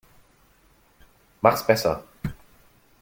Mach's 1.43 1.61
besser. 1.67 2.03